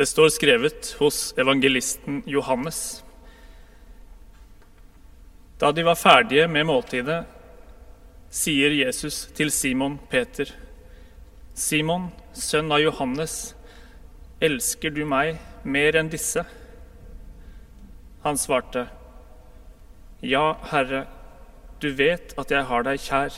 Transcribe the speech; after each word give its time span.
Det 0.00 0.06
står 0.06 0.28
skrevet 0.28 0.94
hos 0.96 1.34
evangelisten 1.36 2.22
Johannes. 2.26 3.04
Da 5.60 5.68
de 5.76 5.82
var 5.84 5.98
ferdige 6.00 6.46
med 6.48 6.64
måltidet, 6.70 7.18
sier 8.32 8.72
Jesus 8.72 9.26
til 9.36 9.52
Simon 9.52 9.98
Peter.: 10.08 10.54
Simon, 11.52 12.06
sønn 12.32 12.72
av 12.72 12.80
Johannes, 12.80 13.34
elsker 14.40 14.96
du 14.96 15.02
meg 15.04 15.36
mer 15.68 16.00
enn 16.00 16.08
disse? 16.08 16.46
Han 18.24 18.40
svarte, 18.40 18.86
Ja, 20.24 20.56
Herre, 20.72 21.04
du 21.84 21.90
vet 21.92 22.32
at 22.40 22.56
jeg 22.56 22.64
har 22.72 22.88
deg 22.88 23.04
kjær. 23.04 23.36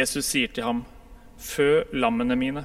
Jesus 0.00 0.32
sier 0.32 0.48
til 0.48 0.64
ham, 0.64 0.84
Fø 1.36 1.84
lammene 1.92 2.40
mine. 2.40 2.64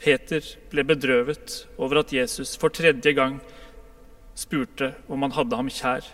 Peter 0.00 0.44
ble 0.72 0.84
bedrøvet 0.88 1.64
over 1.76 2.00
at 2.00 2.12
Jesus 2.14 2.54
for 2.60 2.72
tredje 2.72 3.12
gang 3.16 3.40
spurte 4.38 4.94
om 5.12 5.26
han 5.26 5.34
hadde 5.36 5.58
ham 5.58 5.68
kjær, 5.68 6.06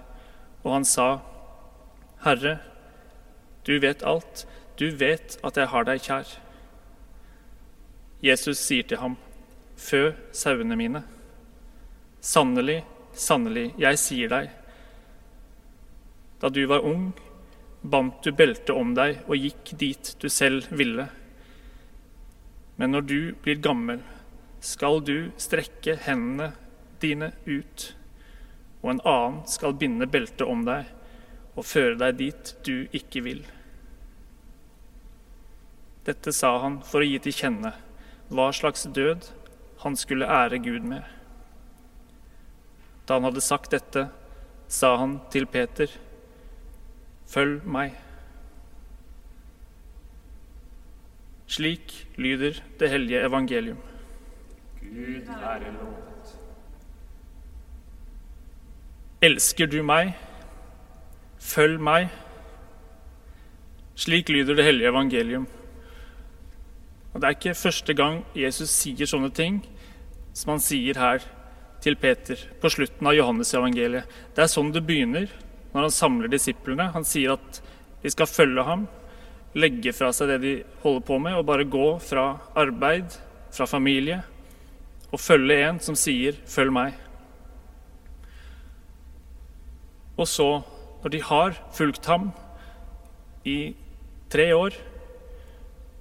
og 0.65 0.73
han 0.73 0.87
sa, 0.89 1.06
Herre, 2.25 2.56
du 3.67 3.77
vet 3.83 4.03
alt, 4.03 4.47
du 4.81 4.91
vet 4.91 5.39
at 5.47 5.61
jeg 5.61 5.70
har 5.70 5.87
deg 5.87 6.03
kjær. 6.03 6.34
Jesus 8.25 8.59
sier 8.59 8.87
til 8.89 9.01
ham, 9.03 9.17
Fø 9.77 10.15
sauene 10.33 10.77
mine. 10.78 11.03
Sannelig, 12.25 12.81
sannelig, 13.12 13.69
jeg 13.78 14.00
sier 14.00 14.33
deg, 14.33 14.48
da 16.41 16.48
du 16.53 16.62
var 16.69 16.84
ung, 16.84 17.11
bandt 17.87 18.25
du 18.25 18.33
beltet 18.34 18.73
om 18.75 18.95
deg 18.97 19.23
og 19.28 19.37
gikk 19.39 19.73
dit 19.78 20.11
du 20.21 20.28
selv 20.33 20.67
ville. 20.75 21.06
Men 22.77 22.92
når 22.92 23.06
du 23.08 23.20
blir 23.42 23.60
gammel, 23.64 24.02
skal 24.60 25.00
du 25.05 25.30
strekke 25.41 25.96
hendene 26.06 26.52
dine 27.00 27.30
ut, 27.46 27.91
og 28.82 28.91
en 28.92 29.02
annen 29.05 29.42
skal 29.50 29.77
binde 29.77 30.08
beltet 30.08 30.46
om 30.46 30.64
deg 30.66 30.88
og 31.56 31.64
føre 31.64 31.97
deg 32.00 32.19
dit 32.20 32.52
du 32.66 32.86
ikke 32.97 33.22
vil. 33.24 33.42
Dette 36.06 36.32
sa 36.36 36.52
han 36.62 36.78
for 36.86 37.02
å 37.02 37.08
gi 37.08 37.19
til 37.24 37.34
kjenne 37.34 37.72
hva 38.28 38.50
slags 38.54 38.86
død 38.94 39.28
han 39.82 39.97
skulle 39.98 40.28
ære 40.30 40.60
Gud 40.62 40.86
med. 40.86 41.02
Da 43.06 43.19
han 43.19 43.27
hadde 43.27 43.42
sagt 43.44 43.72
dette, 43.74 44.08
sa 44.69 44.97
han 44.98 45.20
til 45.30 45.47
Peter, 45.47 45.91
Følg 47.27 47.64
meg. 47.66 47.97
Slik 51.47 52.06
lyder 52.16 52.62
det 52.80 52.91
hellige 52.91 53.27
evangelium. 53.27 53.78
Gud 54.80 55.27
være 55.27 55.72
lovet. 55.72 56.33
Elsker 59.22 59.66
du 59.66 59.82
meg? 59.82 60.15
Følg 61.38 61.81
meg. 61.81 62.09
Slik 63.94 64.28
lyder 64.28 64.54
det 64.54 64.65
hellige 64.65 64.88
evangelium. 64.88 65.47
Og 67.15 67.21
Det 67.21 67.25
er 67.25 67.34
ikke 67.38 67.54
første 67.54 67.94
gang 67.94 68.25
Jesus 68.37 68.69
sier 68.69 69.09
sånne 69.09 69.31
ting 69.32 69.62
som 70.37 70.50
han 70.53 70.60
sier 70.60 70.98
her 71.00 71.22
til 71.81 71.97
Peter 71.97 72.37
på 72.60 72.69
slutten 72.69 73.06
av 73.09 73.15
Johannes-evangeliet. 73.16 74.04
Det 74.37 74.44
er 74.44 74.53
sånn 74.53 74.72
det 74.75 74.82
begynner 74.84 75.31
når 75.72 75.87
han 75.87 75.94
samler 75.94 76.28
disiplene. 76.28 76.91
Han 76.92 77.06
sier 77.09 77.38
at 77.38 77.62
de 78.03 78.12
skal 78.12 78.28
følge 78.28 78.65
ham, 78.66 78.84
legge 79.56 79.93
fra 79.97 80.12
seg 80.12 80.34
det 80.34 80.39
de 80.43 80.55
holder 80.83 81.05
på 81.09 81.19
med, 81.22 81.37
og 81.39 81.47
bare 81.49 81.65
gå 81.69 81.89
fra 82.05 82.28
arbeid, 82.59 83.17
fra 83.55 83.67
familie, 83.69 84.21
og 85.09 85.22
følge 85.22 85.56
en 85.65 85.81
som 85.81 85.97
sier 85.97 86.37
'følg 86.44 86.72
meg'. 86.72 86.94
Og 90.19 90.27
så, 90.28 90.65
når 91.03 91.11
de 91.11 91.21
har 91.22 91.56
fulgt 91.72 92.06
ham 92.06 92.33
i 93.45 93.75
tre 94.28 94.53
år 94.56 94.72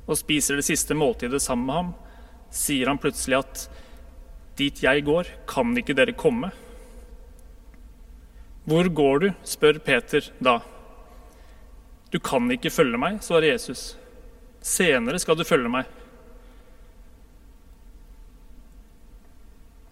og 0.08 0.18
spiser 0.18 0.56
det 0.56 0.66
siste 0.66 0.94
måltidet 0.94 1.42
sammen 1.42 1.66
med 1.66 1.76
ham, 1.76 1.94
sier 2.52 2.88
han 2.88 2.98
plutselig 2.98 3.40
at 3.40 3.70
'dit 4.58 4.84
jeg 4.84 5.04
går, 5.04 5.26
kan 5.48 5.76
ikke 5.78 5.96
dere 5.96 6.14
komme'. 6.14 6.52
Hvor 8.66 8.88
går 8.90 9.20
du? 9.20 9.30
spør 9.44 9.80
Peter 9.80 10.32
da. 10.42 10.60
Du 12.14 12.20
kan 12.20 12.50
ikke 12.52 12.72
følge 12.74 13.00
meg, 13.02 13.22
svarer 13.26 13.54
Jesus. 13.54 13.96
Senere 14.66 15.20
skal 15.22 15.38
du 15.38 15.46
følge 15.48 15.72
meg. 15.72 15.90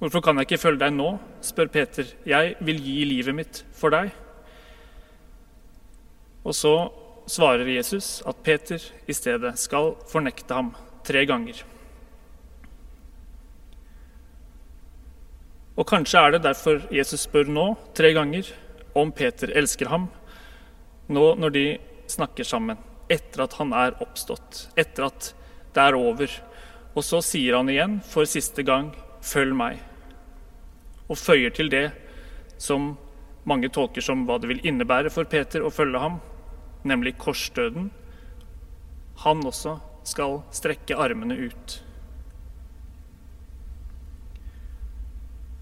Hvorfor 0.04 0.20
kan 0.20 0.36
jeg 0.38 0.50
ikke 0.50 0.62
følge 0.62 0.82
deg 0.82 0.96
nå? 0.98 1.14
spør 1.42 1.70
Peter. 1.72 2.08
Jeg 2.28 2.56
vil 2.60 2.82
gi 2.84 3.04
livet 3.08 3.36
mitt 3.38 3.62
for 3.78 3.94
deg. 3.94 4.12
Og 6.44 6.56
så 6.58 6.74
svarer 7.32 7.70
Jesus 7.72 8.18
at 8.28 8.42
Peter 8.44 8.84
i 9.08 9.16
stedet 9.16 9.54
skal 9.60 9.94
fornekte 10.12 10.58
ham 10.58 10.74
tre 11.08 11.24
ganger. 11.26 11.62
Og 15.80 15.88
kanskje 15.90 16.20
er 16.20 16.36
det 16.36 16.44
derfor 16.44 16.84
Jesus 16.94 17.24
spør 17.26 17.48
nå, 17.50 17.66
tre 17.96 18.12
ganger, 18.14 18.52
om 18.94 19.10
Peter 19.12 19.50
elsker 19.58 19.90
ham, 19.90 20.10
nå 21.10 21.32
når 21.40 21.56
de 21.56 21.66
snakker 22.14 22.48
sammen, 22.48 22.80
etter 23.12 23.46
at 23.46 23.58
han 23.60 23.74
er 23.76 23.98
oppstått, 24.04 24.68
etter 24.80 25.10
at 25.10 25.32
det 25.74 25.84
er 25.84 25.98
over. 25.98 26.30
Og 26.94 27.06
så 27.06 27.22
sier 27.26 27.58
han 27.58 27.72
igjen 27.74 28.00
for 28.06 28.30
siste 28.30 28.64
gang, 28.64 28.94
'Følg 29.24 29.56
meg', 29.56 29.80
og 31.10 31.18
føyer 31.18 31.54
til 31.56 31.70
det 31.70 31.92
som 32.58 32.98
mange 33.46 33.70
tolker 33.70 34.02
som 34.02 34.26
hva 34.28 34.38
det 34.40 34.50
vil 34.52 34.66
innebære 34.68 35.12
for 35.12 35.28
Peter 35.28 35.64
å 35.64 35.72
følge 35.74 36.00
ham, 36.00 36.20
nemlig 36.84 37.18
korsdøden. 37.18 37.90
Han 39.24 39.44
også 39.46 39.78
skal 40.08 40.42
strekke 40.52 40.98
armene 41.00 41.36
ut. 41.36 41.84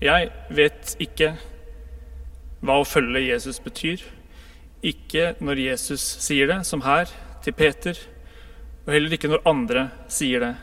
Jeg 0.02 0.32
vet 0.50 0.96
ikke 1.00 1.36
hva 2.62 2.80
å 2.82 2.88
følge 2.88 3.22
Jesus 3.28 3.60
betyr. 3.62 4.02
Ikke 4.82 5.36
når 5.40 5.60
Jesus 5.62 6.02
sier 6.26 6.50
det, 6.50 6.62
som 6.66 6.82
her, 6.82 7.10
til 7.46 7.54
Peter, 7.58 7.98
og 8.86 8.94
heller 8.96 9.14
ikke 9.14 9.30
når 9.30 9.46
andre 9.50 9.88
sier 10.10 10.42
det. 10.42 10.54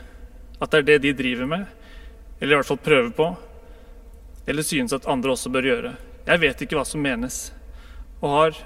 At 0.59 0.73
det 0.73 0.79
er 0.81 0.87
det 0.89 0.97
de 1.05 1.13
driver 1.21 1.47
med, 1.47 1.65
eller 2.39 2.53
i 2.53 2.59
hvert 2.59 2.67
fall 2.67 2.81
prøver 2.83 3.13
på, 3.15 3.29
eller 4.49 4.65
synes 4.65 4.95
at 4.95 5.07
andre 5.07 5.31
også 5.31 5.51
bør 5.53 5.69
gjøre. 5.69 5.93
Jeg 6.27 6.41
vet 6.41 6.63
ikke 6.63 6.75
hva 6.79 6.85
som 6.87 7.03
menes, 7.03 7.49
og 8.19 8.35
har 8.35 8.59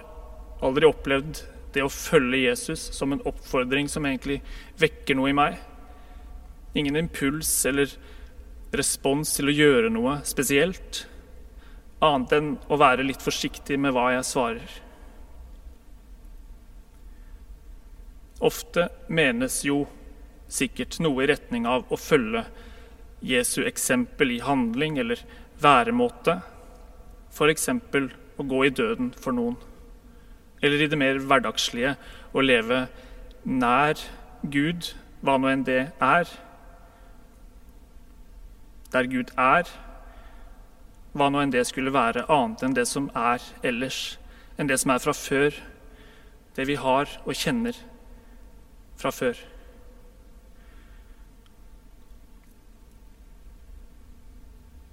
aldri 0.63 0.89
opplevd 0.89 1.43
det 1.73 1.83
å 1.85 1.91
følge 1.91 2.45
Jesus 2.47 2.87
som 2.95 3.13
en 3.13 3.21
oppfordring 3.29 3.89
som 3.89 4.05
egentlig 4.09 4.39
vekker 4.81 5.17
noe 5.17 5.31
i 5.31 5.37
meg. 5.37 5.57
Ingen 6.77 6.97
impuls 6.97 7.51
eller 7.69 7.93
respons 8.73 9.35
til 9.37 9.51
å 9.51 9.53
gjøre 9.53 9.91
noe 9.93 10.19
spesielt, 10.25 11.03
annet 12.03 12.33
enn 12.37 12.49
å 12.73 12.79
være 12.81 13.05
litt 13.05 13.21
forsiktig 13.21 13.77
med 13.79 13.93
hva 13.95 14.09
jeg 14.15 14.25
svarer. 14.27 14.79
Ofte 18.43 18.89
menes 19.07 19.61
jo 19.65 19.85
sikkert 20.51 20.99
noe 21.01 21.23
i 21.23 21.29
retning 21.31 21.67
av 21.69 21.87
å 21.89 21.99
følge 21.99 22.43
Jesu 23.23 23.61
eksempel 23.63 24.35
i 24.35 24.41
handling 24.43 24.99
eller 24.99 25.21
væremåte, 25.63 26.41
f.eks. 27.33 27.69
å 27.71 28.43
gå 28.49 28.65
i 28.67 28.73
døden 28.73 29.13
for 29.15 29.35
noen, 29.35 29.55
eller 30.61 30.83
i 30.83 30.89
det 30.91 30.99
mer 30.99 31.21
hverdagslige 31.23 31.95
å 32.35 32.43
leve 32.43 32.85
nær 33.47 33.99
Gud, 34.43 34.91
hva 35.23 35.37
nå 35.39 35.49
enn 35.53 35.63
det 35.67 35.85
er 36.03 36.27
der 38.93 39.07
Gud 39.09 39.31
er, 39.39 39.65
hva 41.17 41.29
nå 41.29 41.41
enn 41.41 41.53
det 41.53 41.63
skulle 41.65 41.93
være, 41.93 42.27
annet 42.29 42.61
enn 42.65 42.75
det 42.77 42.85
som 42.89 43.07
er 43.17 43.41
ellers, 43.65 44.19
enn 44.57 44.69
det 44.69 44.77
som 44.81 44.93
er 44.93 45.01
fra 45.01 45.15
før, 45.17 45.55
det 46.53 46.67
vi 46.69 46.77
har 46.77 47.09
og 47.23 47.33
kjenner 47.37 47.77
fra 48.97 49.11
før. 49.11 49.39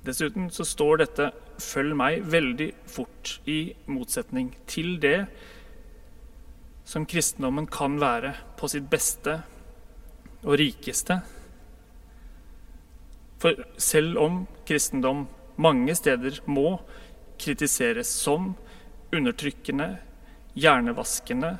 Dessuten 0.04 0.48
så 0.50 0.64
står 0.64 1.02
dette 1.02 1.30
'følg 1.60 1.94
meg' 1.94 2.24
veldig 2.24 2.72
fort 2.86 3.40
i 3.46 3.74
motsetning 3.86 4.54
til 4.66 4.96
det 5.00 5.28
som 6.84 7.06
kristendommen 7.06 7.66
kan 7.66 8.00
være 8.00 8.34
på 8.56 8.68
sitt 8.68 8.88
beste 8.90 9.42
og 10.42 10.58
rikeste. 10.58 11.20
For 13.38 13.54
selv 13.78 14.18
om 14.18 14.46
kristendom 14.66 15.28
mange 15.56 15.94
steder 15.94 16.40
må 16.46 16.80
kritiseres 17.38 18.06
som 18.06 18.54
undertrykkende, 19.12 19.98
hjernevaskende, 20.54 21.58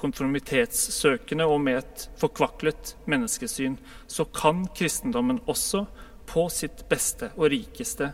konformitetssøkende 0.00 1.46
og 1.48 1.60
med 1.64 1.82
et 1.82 2.06
forkvaklet 2.20 2.94
menneskesyn, 3.10 3.76
så 4.08 4.24
kan 4.24 4.64
kristendommen 4.76 5.42
også 5.50 5.84
på 6.30 6.46
sitt 6.52 6.86
beste 6.90 7.32
og 7.36 7.50
rikeste 7.52 8.12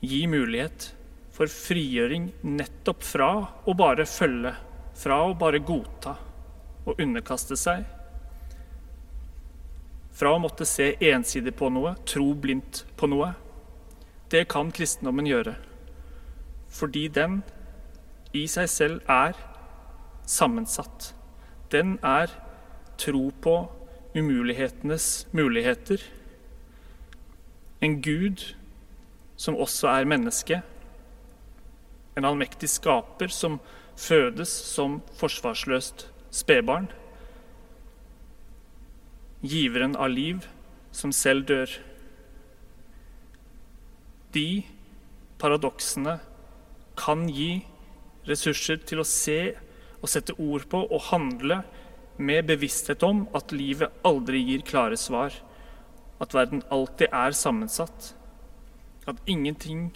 gi 0.00 0.24
mulighet 0.30 0.90
for 1.34 1.50
frigjøring 1.50 2.30
nettopp 2.44 3.04
fra 3.04 3.30
å 3.68 3.74
bare 3.76 4.06
følge, 4.08 4.52
fra 4.96 5.22
å 5.28 5.36
bare 5.38 5.62
godta 5.64 6.16
og 6.88 7.00
underkaste 7.00 7.56
seg. 7.58 7.84
Fra 10.16 10.34
å 10.34 10.40
måtte 10.42 10.66
se 10.68 10.92
ensidig 11.10 11.54
på 11.56 11.70
noe, 11.72 11.94
tro 12.08 12.32
blindt 12.36 12.84
på 13.00 13.08
noe. 13.08 13.32
Det 14.30 14.44
kan 14.52 14.70
kristendommen 14.72 15.26
gjøre, 15.26 15.56
fordi 16.70 17.08
den 17.10 17.40
i 18.36 18.44
seg 18.46 18.68
selv 18.70 19.08
er 19.10 19.34
sammensatt. 20.30 21.12
Den 21.72 21.98
er 22.06 22.30
tro 23.00 23.30
på 23.42 23.56
umulighetenes 24.14 25.26
muligheter. 25.32 26.02
En 27.80 28.00
Gud 28.02 28.54
som 29.40 29.56
også 29.56 29.88
er 29.88 30.08
menneske. 30.08 30.62
En 32.16 32.26
allmektig 32.28 32.68
skaper 32.70 33.32
som 33.32 33.58
fødes 33.96 34.50
som 34.50 35.00
forsvarsløst 35.20 36.08
spedbarn. 36.34 36.90
Giveren 39.40 39.96
av 39.96 40.12
liv 40.12 40.44
som 40.92 41.12
selv 41.16 41.46
dør. 41.48 41.72
De 44.34 44.62
paradoksene 45.40 46.18
kan 47.00 47.24
gi 47.32 47.62
ressurser 48.28 48.82
til 48.84 49.00
å 49.00 49.08
se 49.08 49.40
å 50.00 50.08
sette 50.08 50.36
ord 50.40 50.66
på 50.70 50.82
og 50.86 51.06
handle 51.10 51.60
med 52.20 52.48
bevissthet 52.48 53.02
om 53.06 53.24
at 53.36 53.52
livet 53.56 53.92
aldri 54.06 54.42
gir 54.44 54.64
klare 54.66 54.98
svar. 55.00 55.34
At 56.20 56.34
verden 56.36 56.62
alltid 56.72 57.12
er 57.12 57.36
sammensatt. 57.36 58.12
At 59.08 59.20
ingenting 59.26 59.90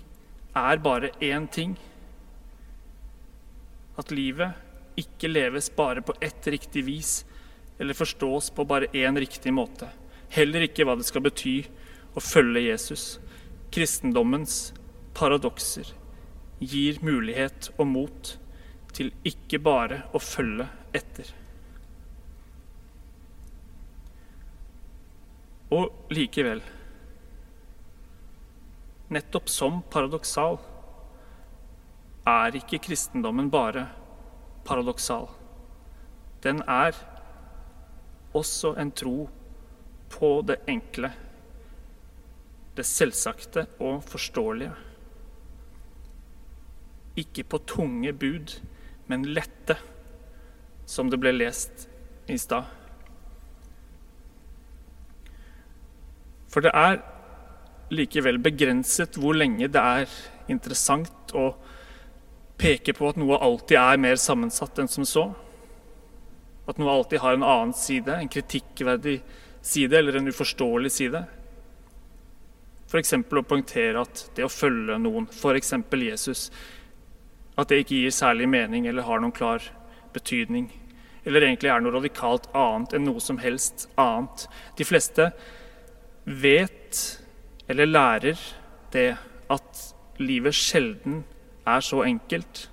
er 0.56 0.80
bare 0.80 1.12
én 1.20 1.48
ting. 1.52 1.76
At 4.00 4.10
livet 4.10 4.56
ikke 5.00 5.28
leves 5.28 5.68
bare 5.74 6.02
på 6.02 6.14
ett 6.22 6.46
riktig 6.46 6.84
vis 6.86 7.24
eller 7.78 7.94
forstås 7.98 8.50
på 8.54 8.64
bare 8.64 8.86
én 8.94 9.18
riktig 9.18 9.52
måte. 9.52 9.88
Heller 10.34 10.64
ikke 10.66 10.86
hva 10.86 10.96
det 10.98 11.06
skal 11.06 11.24
bety 11.26 11.56
å 12.14 12.22
følge 12.22 12.68
Jesus. 12.68 13.18
Kristendommens 13.74 14.72
paradokser 15.14 15.90
gir 16.62 17.00
mulighet 17.04 17.72
og 17.76 17.88
mot 17.90 18.34
til 18.94 19.10
ikke 19.26 19.58
bare 19.62 20.04
å 20.14 20.20
følge 20.22 20.68
etter. 20.94 21.32
Og 25.74 26.14
likevel 26.14 26.62
Nettopp 29.14 29.50
som 29.52 29.82
paradoksal 29.92 30.56
er 32.26 32.56
ikke 32.56 32.80
kristendommen 32.86 33.50
bare 33.52 33.84
paradoksal. 34.64 35.28
Den 36.42 36.62
er 36.64 36.96
også 38.34 38.72
en 38.80 38.90
tro 38.96 39.28
på 40.10 40.30
det 40.48 40.56
enkle, 40.72 41.12
det 42.74 42.86
selvsagte 42.88 43.66
og 43.78 44.02
forståelige. 44.08 44.72
Ikke 47.20 47.44
på 47.44 47.60
tunge 47.68 48.12
bud 48.16 48.56
men 49.10 49.26
lette, 49.36 49.76
som 50.86 51.10
det 51.10 51.20
ble 51.20 51.32
lest 51.34 51.86
i 52.30 52.38
stad. 52.40 52.64
For 56.52 56.64
det 56.64 56.72
er 56.76 57.00
likevel 57.94 58.38
begrenset 58.42 59.18
hvor 59.20 59.36
lenge 59.36 59.68
det 59.68 59.80
er 59.80 60.10
interessant 60.52 61.34
å 61.34 61.50
peke 62.60 62.94
på 62.94 63.08
at 63.10 63.18
noe 63.18 63.40
alltid 63.42 63.78
er 63.80 64.00
mer 64.00 64.20
sammensatt 64.20 64.78
enn 64.78 64.90
som 64.90 65.06
så. 65.08 65.24
At 66.70 66.78
noe 66.80 66.92
alltid 66.92 67.20
har 67.20 67.36
en 67.36 67.44
annen 67.44 67.74
side, 67.76 68.14
en 68.14 68.30
kritikkverdig 68.30 69.18
side 69.64 69.98
eller 69.98 70.20
en 70.20 70.30
uforståelig 70.30 70.92
side. 70.92 71.24
F.eks. 72.86 73.16
å 73.18 73.42
poengtere 73.42 74.04
at 74.04 74.24
det 74.36 74.46
å 74.46 74.52
følge 74.52 74.96
noen, 75.02 75.26
f.eks. 75.32 75.74
Jesus, 76.04 76.46
at 77.58 77.70
det 77.70 77.84
ikke 77.84 78.00
gir 78.02 78.14
særlig 78.14 78.48
mening 78.50 78.88
eller 78.90 79.06
har 79.06 79.22
noen 79.22 79.34
klar 79.34 79.62
betydning. 80.14 80.68
Eller 81.24 81.46
egentlig 81.46 81.70
er 81.72 81.82
noe 81.82 81.94
radikalt 81.94 82.48
annet 82.56 82.96
enn 82.96 83.06
noe 83.08 83.22
som 83.22 83.38
helst 83.42 83.86
annet. 84.00 84.46
De 84.76 84.86
fleste 84.86 85.30
vet 86.24 87.00
eller 87.70 87.88
lærer 87.88 88.40
det 88.92 89.14
at 89.52 89.84
livet 90.20 90.56
sjelden 90.56 91.22
er 91.66 91.80
så 91.84 92.02
enkelt. 92.04 92.66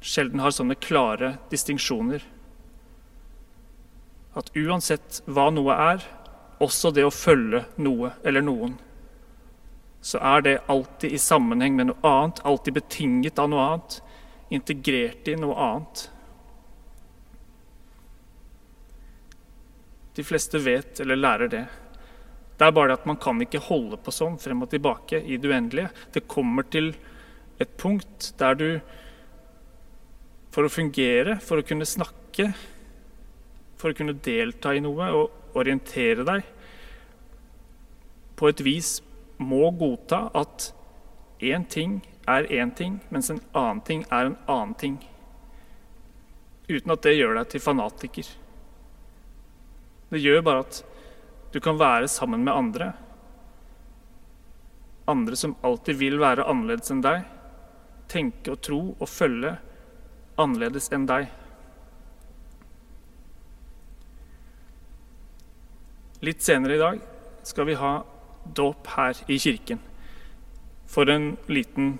Sjelden 0.00 0.42
har 0.42 0.54
sånne 0.54 0.78
klare 0.80 1.36
distinksjoner. 1.52 2.24
At 4.38 4.50
uansett 4.56 5.22
hva 5.26 5.48
noe 5.54 5.74
er, 5.74 6.04
også 6.62 6.90
det 6.94 7.04
å 7.06 7.14
følge 7.14 7.64
noe 7.78 8.12
eller 8.26 8.42
noen, 8.42 8.76
så 10.00 10.20
er 10.22 10.44
det 10.44 10.60
alltid 10.70 11.12
i 11.12 11.18
sammenheng 11.18 11.74
med 11.76 11.90
noe 11.90 12.06
annet, 12.06 12.40
alltid 12.46 12.78
betinget 12.78 13.38
av 13.38 13.50
noe 13.50 13.64
annet, 13.64 13.98
integrert 14.54 15.28
i 15.28 15.34
noe 15.36 15.56
annet. 15.58 16.04
De 20.18 20.24
fleste 20.26 20.58
vet 20.62 21.00
eller 21.02 21.18
lærer 21.18 21.50
det. 21.52 21.66
Det 22.58 22.66
er 22.66 22.74
bare 22.74 22.90
det 22.90 23.00
at 23.00 23.06
man 23.06 23.18
kan 23.22 23.38
ikke 23.42 23.62
holde 23.68 23.98
på 24.02 24.14
sånn 24.14 24.38
frem 24.42 24.64
og 24.64 24.70
tilbake 24.72 25.20
i 25.22 25.36
det 25.38 25.50
uendelige. 25.50 25.92
Det 26.14 26.26
kommer 26.30 26.66
til 26.66 26.90
et 27.58 27.76
punkt 27.78 28.32
der 28.38 28.58
du 28.58 28.68
for 30.54 30.66
å 30.66 30.72
fungere, 30.72 31.36
for 31.42 31.60
å 31.60 31.66
kunne 31.66 31.86
snakke, 31.86 32.48
for 33.78 33.92
å 33.92 33.98
kunne 33.98 34.16
delta 34.24 34.72
i 34.74 34.82
noe 34.82 35.10
og 35.14 35.58
orientere 35.58 36.26
deg 36.26 36.46
på 38.38 38.50
et 38.50 38.62
vis 38.66 38.96
må 39.38 39.70
godta 39.70 40.28
at 40.34 40.72
én 41.38 41.64
ting 41.70 42.00
er 42.28 42.50
én 42.52 42.74
ting, 42.74 42.98
mens 43.08 43.30
en 43.30 43.40
annen 43.52 43.80
ting 43.86 44.04
er 44.10 44.26
en 44.26 44.36
annen 44.46 44.74
ting. 44.74 44.98
Uten 46.68 46.92
at 46.92 47.02
det 47.06 47.16
gjør 47.16 47.38
deg 47.38 47.50
til 47.52 47.64
fanatiker. 47.64 48.28
Det 50.08 50.20
gjør 50.20 50.44
bare 50.44 50.64
at 50.66 50.82
du 51.52 51.60
kan 51.64 51.78
være 51.80 52.08
sammen 52.08 52.44
med 52.44 52.52
andre. 52.52 52.92
Andre 55.08 55.36
som 55.36 55.56
alltid 55.64 55.96
vil 55.96 56.18
være 56.20 56.44
annerledes 56.44 56.92
enn 56.92 57.00
deg. 57.04 57.24
Tenke 58.08 58.52
og 58.52 58.60
tro 58.64 58.80
og 58.98 59.08
følge 59.08 59.54
annerledes 60.40 60.90
enn 60.92 61.08
deg. 61.08 61.30
Litt 66.24 66.42
senere 66.42 66.76
i 66.76 66.82
dag 66.82 67.02
skal 67.46 67.68
vi 67.68 67.78
ha 67.78 67.92
dåp 68.54 68.86
her 68.96 69.18
i 69.28 69.38
kirken 69.38 69.80
for 70.88 71.10
en 71.10 71.36
liten 71.46 71.98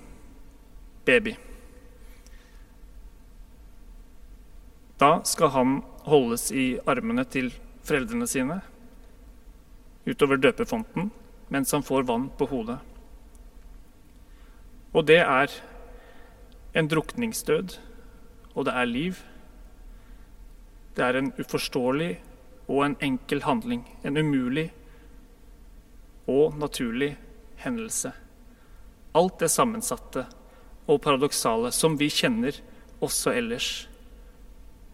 baby. 1.04 1.34
Da 4.98 5.20
skal 5.24 5.52
han 5.54 5.82
holdes 6.08 6.50
i 6.50 6.78
armene 6.86 7.24
til 7.24 7.52
foreldrene 7.86 8.26
sine 8.26 8.60
utover 10.08 10.40
døpefonten 10.40 11.10
mens 11.52 11.72
han 11.72 11.84
får 11.84 12.06
vann 12.08 12.28
på 12.38 12.48
hodet. 12.50 12.78
Og 14.92 15.06
det 15.06 15.20
er 15.20 15.52
en 16.76 16.88
drukningsdød, 16.88 17.78
og 18.54 18.64
det 18.66 18.74
er 18.74 18.84
liv. 18.84 19.20
Det 20.96 21.04
er 21.04 21.18
en 21.18 21.32
uforståelig 21.38 22.18
og 22.68 22.84
en 22.84 22.96
enkel 23.00 23.42
handling, 23.42 23.84
en 24.04 24.16
umulig 24.16 24.70
og 26.28 26.58
naturlig 26.60 27.14
hendelse. 27.62 28.12
Alt 29.16 29.40
det 29.40 29.50
sammensatte 29.50 30.26
og 30.88 31.00
paradoksale 31.04 31.72
som 31.74 31.96
vi 32.00 32.10
kjenner 32.12 32.60
også 33.04 33.32
ellers. 33.36 33.88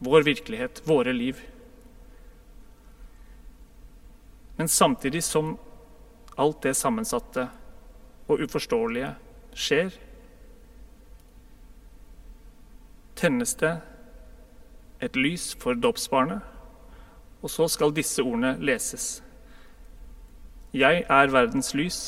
Vår 0.05 0.25
virkelighet, 0.27 0.83
våre 0.87 1.13
liv. 1.13 1.41
Men 4.57 4.69
samtidig 4.69 5.25
som 5.25 5.57
alt 6.39 6.63
det 6.63 6.75
sammensatte 6.79 7.49
og 8.29 8.41
uforståelige 8.47 9.13
skjer, 9.55 9.95
tennes 13.19 13.55
det 13.61 13.77
et 15.05 15.17
lys 15.19 15.53
for 15.61 15.79
dåpsbarnet, 15.79 16.41
og 17.43 17.51
så 17.51 17.69
skal 17.71 17.95
disse 17.95 18.23
ordene 18.23 18.55
leses. 18.63 19.19
Jeg 20.75 21.05
er 21.07 21.31
verdens 21.31 21.71
lys. 21.79 21.99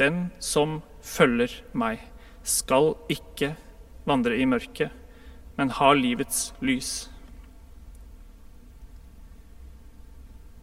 Den 0.00 0.28
som 0.40 0.78
følger 1.04 1.52
meg, 1.76 2.00
skal 2.48 2.94
ikke 3.12 3.52
vandre 4.08 4.38
i 4.40 4.46
mørket, 4.48 4.88
men 5.58 5.72
ha 5.76 5.90
livets 5.92 6.54
lys. 6.64 6.92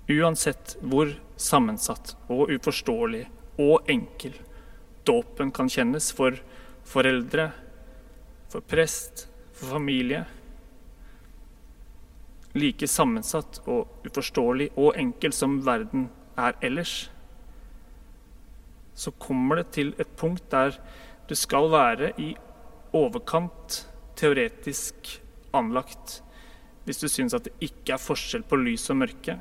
Uansett 0.09 0.77
hvor 0.81 1.11
sammensatt 1.37 2.15
og 2.29 2.49
uforståelig 2.55 3.25
og 3.61 3.89
enkel 3.91 4.33
dåpen 5.05 5.51
kan 5.53 5.69
kjennes 5.69 6.09
for 6.15 6.37
foreldre, 6.85 7.51
for 8.49 8.65
prest, 8.65 9.27
for 9.53 9.77
familie 9.77 10.25
Like 12.55 12.87
sammensatt 12.87 13.59
og 13.67 14.05
uforståelig 14.07 14.69
og 14.79 14.95
enkel 14.95 15.33
som 15.35 15.57
verden 15.65 16.05
er 16.37 16.57
ellers, 16.61 17.11
så 18.95 19.11
kommer 19.19 19.59
det 19.59 19.71
til 19.75 19.93
et 19.99 20.11
punkt 20.17 20.45
der 20.51 20.77
du 21.29 21.35
skal 21.35 21.67
være 21.71 22.13
i 22.21 22.35
overkant 22.95 23.81
teoretisk 24.15 25.17
anlagt 25.55 26.21
hvis 26.85 27.01
du 27.01 27.07
syns 27.09 27.33
at 27.33 27.47
det 27.47 27.65
ikke 27.65 27.95
er 27.95 28.01
forskjell 28.01 28.45
på 28.45 28.59
lys 28.61 28.83
og 28.93 28.99
mørke, 29.01 29.35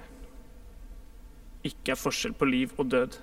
ikke 1.64 1.92
er 1.92 2.00
forskjell 2.00 2.32
på 2.40 2.48
liv 2.48 2.72
og 2.80 2.88
død. 2.88 3.18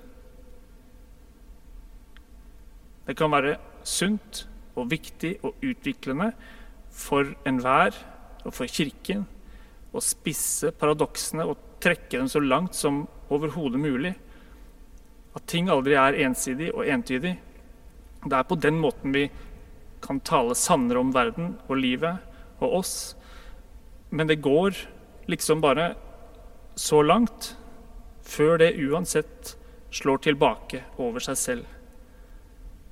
Det 3.06 3.16
kan 3.18 3.34
være 3.34 3.56
sunt 3.82 4.44
og 4.78 4.90
viktig 4.92 5.34
og 5.42 5.58
utviklende 5.58 6.30
for 6.94 7.34
enhver 7.48 7.98
og 8.44 8.54
for 8.54 8.70
Kirken 8.70 9.26
å 9.92 10.00
spisse 10.04 10.70
paradoksene 10.70 11.44
og 11.50 11.58
trekke 11.82 12.18
dem 12.18 12.28
så 12.30 12.40
langt 12.40 12.76
som 12.78 13.06
overhodet 13.32 13.80
mulig. 13.80 14.12
At 15.34 15.46
ting 15.50 15.70
aldri 15.72 15.96
er 15.98 16.18
ensidig 16.26 16.70
og 16.74 16.86
entydig. 16.86 17.34
Det 18.22 18.36
er 18.38 18.46
på 18.46 18.58
den 18.60 18.78
måten 18.80 19.14
vi 19.14 19.26
kan 20.02 20.20
tale 20.20 20.54
sannere 20.58 21.02
om 21.02 21.12
verden 21.14 21.56
og 21.68 21.78
livet 21.78 22.22
og 22.62 22.78
oss. 22.82 22.94
Men 24.10 24.28
det 24.30 24.42
går 24.44 24.76
liksom 25.30 25.62
bare 25.62 25.92
så 26.78 27.02
langt 27.02 27.54
før 28.22 28.58
det 28.62 28.74
uansett 28.78 29.56
slår 29.92 30.22
tilbake 30.26 30.82
over 31.02 31.22
seg 31.22 31.38
selv. 31.38 31.66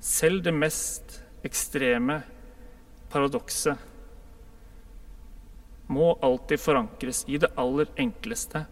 Selv 0.01 0.43
det 0.45 0.53
mest 0.53 1.19
ekstreme 1.45 2.21
paradokset 3.11 3.87
må 5.91 6.13
alltid 6.23 6.61
forankres 6.61 7.23
i 7.27 7.39
det 7.41 7.51
aller 7.59 7.89
enkleste, 7.99 8.63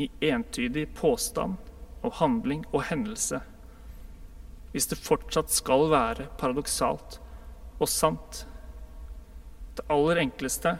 i 0.00 0.08
entydig 0.30 0.86
påstand 0.96 1.58
og 2.02 2.16
handling 2.20 2.64
og 2.72 2.84
hendelse, 2.88 3.40
hvis 4.72 4.88
det 4.90 5.00
fortsatt 5.02 5.52
skal 5.52 5.88
være 5.90 6.28
paradoksalt 6.40 7.18
og 7.80 7.88
sant. 7.90 8.44
Det 9.76 9.86
aller 9.92 10.20
enkleste 10.22 10.76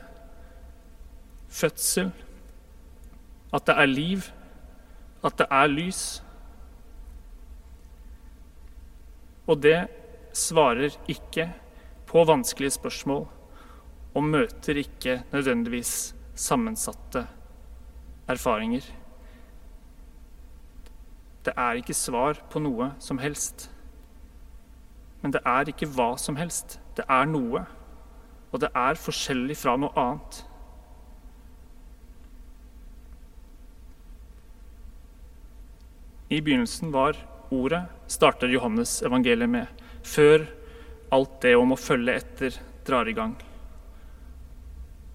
fødsel, 1.51 2.13
at 3.53 3.67
det 3.67 3.77
er 3.83 3.91
liv, 3.91 4.29
at 5.25 5.37
det 5.39 5.47
er 5.51 5.71
lys. 5.71 6.05
Og 9.51 9.59
det 9.63 9.81
svarer 10.37 10.95
ikke 11.11 11.49
på 12.07 12.23
vanskelige 12.27 12.77
spørsmål 12.79 13.27
og 14.15 14.25
møter 14.27 14.79
ikke 14.79 15.21
nødvendigvis 15.33 16.15
sammensatte 16.35 17.27
erfaringer. 18.31 18.87
Det 21.45 21.55
er 21.57 21.81
ikke 21.81 21.97
svar 21.97 22.41
på 22.53 22.61
noe 22.61 22.93
som 23.01 23.21
helst. 23.23 23.71
Men 25.23 25.33
det 25.33 25.41
er 25.47 25.69
ikke 25.73 25.89
hva 25.89 26.13
som 26.21 26.37
helst. 26.37 26.79
Det 26.97 27.05
er 27.09 27.29
noe. 27.29 27.65
Og 28.51 28.63
det 28.63 28.71
er 28.77 29.01
forskjellig 29.01 29.57
fra 29.61 29.77
noe 29.81 29.93
annet. 30.01 30.43
I 36.31 36.39
begynnelsen 36.39 36.93
var 36.95 37.17
ordet, 37.51 37.83
starter 38.07 38.53
Johannes 38.53 39.01
evangeliet 39.03 39.51
med, 39.51 39.67
før 40.07 40.45
alt 41.11 41.41
det 41.43 41.57
om 41.59 41.75
å 41.75 41.79
følge 41.79 42.15
etter 42.21 42.59
drar 42.87 43.09
i 43.11 43.15
gang. 43.17 43.35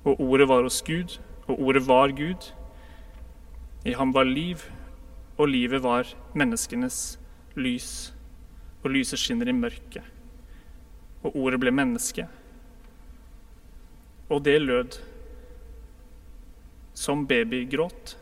Og 0.04 0.20
ordet 0.20 0.50
var 0.52 0.68
hos 0.68 0.82
Gud, 0.86 1.16
og 1.48 1.62
ordet 1.70 1.86
var 1.88 2.12
Gud. 2.18 2.50
I 3.88 3.96
ham 3.96 4.12
var 4.14 4.28
liv, 4.28 4.66
og 5.36 5.50
livet 5.52 5.84
var 5.84 6.08
menneskenes 6.38 7.18
lys. 7.60 8.12
Og 8.84 8.92
lyset 8.94 9.20
skinner 9.20 9.50
i 9.50 9.56
mørket. 9.56 10.04
Og 11.26 11.36
ordet 11.36 11.60
ble 11.64 11.74
menneske. 11.74 12.28
Og 14.30 14.44
det 14.46 14.60
lød 14.62 15.00
som 16.96 17.26
babygråt, 17.28 18.16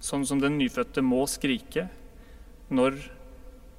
sånn 0.00 0.24
som 0.24 0.40
den 0.40 0.56
nyfødte 0.60 1.02
må 1.04 1.24
skrike 1.28 1.88
når 2.70 3.00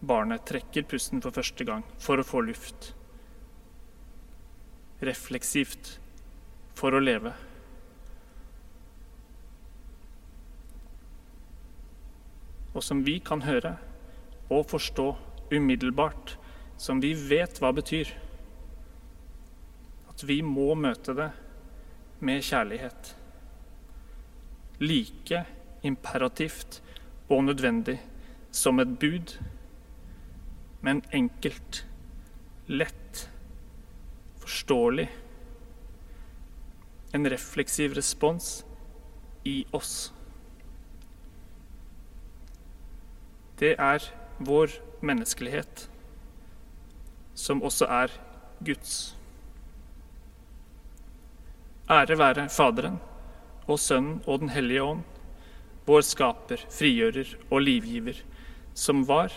barnet 0.02 0.44
trekker 0.50 0.86
pusten 0.90 1.22
for 1.24 1.34
første 1.34 1.66
gang 1.66 1.86
for 2.02 2.22
å 2.22 2.26
få 2.28 2.44
luft. 2.46 2.92
Refleksivt 5.02 5.96
for 6.78 6.94
å 6.94 7.02
leve. 7.02 7.34
Og 12.82 12.86
som 12.86 13.04
vi 13.06 13.20
kan 13.22 13.44
høre 13.46 13.76
og 14.50 14.64
forstå 14.72 15.04
umiddelbart, 15.54 16.32
som 16.82 16.98
vi 16.98 17.12
vet 17.14 17.60
hva 17.62 17.70
betyr. 17.78 18.10
At 20.10 20.24
vi 20.26 20.40
må 20.42 20.72
møte 20.74 21.14
det 21.14 21.28
med 22.26 22.42
kjærlighet. 22.42 23.12
Like 24.82 25.44
imperativt 25.86 26.80
og 27.30 27.44
nødvendig 27.52 28.00
som 28.50 28.82
et 28.82 28.96
bud, 28.98 29.36
men 30.82 31.04
enkelt, 31.14 31.84
lett, 32.66 33.28
forståelig 34.42 35.06
en 37.14 37.30
refleksiv 37.30 37.94
respons 37.94 38.64
i 39.46 39.60
oss. 39.70 40.10
Det 43.62 43.76
er 43.78 44.02
vår 44.42 44.74
menneskelighet, 45.06 45.90
som 47.38 47.62
også 47.62 47.86
er 47.86 48.14
Guds. 48.66 49.16
Ære 51.90 52.18
være 52.18 52.50
Faderen 52.50 52.98
og 53.68 53.80
Sønnen 53.80 54.24
og 54.26 54.40
Den 54.40 54.50
hellige 54.50 54.84
ånd, 54.84 55.04
vår 55.86 56.02
skaper, 56.02 56.66
frigjører 56.74 57.36
og 57.52 57.62
livgiver, 57.62 58.18
som 58.74 59.06
var, 59.08 59.30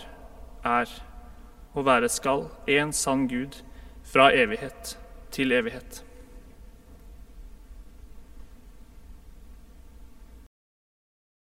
er 0.63 0.89
og 1.75 1.85
være 1.85 2.09
skal 2.09 2.47
en 2.67 2.93
sann 2.93 3.27
Gud 3.27 3.61
fra 4.03 4.31
evighet 4.33 4.97
til 5.31 5.51
evighet. 5.51 6.01